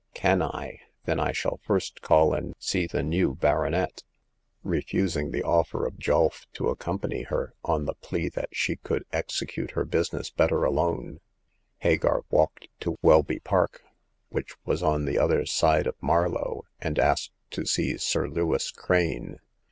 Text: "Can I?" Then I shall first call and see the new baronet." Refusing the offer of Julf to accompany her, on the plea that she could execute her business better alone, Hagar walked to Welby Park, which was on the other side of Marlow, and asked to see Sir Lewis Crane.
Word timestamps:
"Can 0.15 0.41
I?" 0.41 0.79
Then 1.05 1.19
I 1.19 1.31
shall 1.31 1.59
first 1.63 2.01
call 2.01 2.33
and 2.33 2.55
see 2.57 2.87
the 2.87 3.03
new 3.03 3.35
baronet." 3.35 4.01
Refusing 4.63 5.29
the 5.29 5.43
offer 5.43 5.85
of 5.85 5.99
Julf 5.99 6.47
to 6.53 6.69
accompany 6.69 7.21
her, 7.21 7.53
on 7.63 7.85
the 7.85 7.93
plea 7.93 8.27
that 8.29 8.49
she 8.51 8.77
could 8.77 9.05
execute 9.13 9.73
her 9.77 9.85
business 9.85 10.31
better 10.31 10.63
alone, 10.63 11.19
Hagar 11.81 12.23
walked 12.31 12.67
to 12.79 12.97
Welby 13.03 13.41
Park, 13.41 13.83
which 14.29 14.55
was 14.65 14.81
on 14.81 15.05
the 15.05 15.19
other 15.19 15.45
side 15.45 15.85
of 15.85 16.01
Marlow, 16.01 16.63
and 16.79 16.97
asked 16.97 17.33
to 17.51 17.67
see 17.67 17.95
Sir 17.99 18.27
Lewis 18.27 18.71
Crane. 18.71 19.37